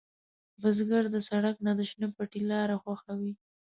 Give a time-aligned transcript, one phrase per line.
[0.61, 3.33] بزګر د سړک نه، د شنې پټي لاره خوښوي